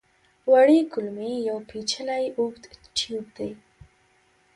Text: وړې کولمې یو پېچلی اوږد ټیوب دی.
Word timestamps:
وړې 0.51 0.79
کولمې 0.91 1.33
یو 1.49 1.57
پېچلی 1.69 2.25
اوږد 2.37 2.63
ټیوب 2.95 3.25
دی. 3.37 3.51